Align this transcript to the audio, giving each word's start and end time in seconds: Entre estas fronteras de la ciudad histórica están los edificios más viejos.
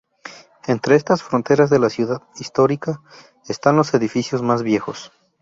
Entre 0.65 0.95
estas 0.95 1.21
fronteras 1.21 1.69
de 1.69 1.77
la 1.77 1.91
ciudad 1.91 2.23
histórica 2.39 3.01
están 3.47 3.75
los 3.75 3.93
edificios 3.93 4.41
más 4.41 4.63
viejos. 4.63 5.11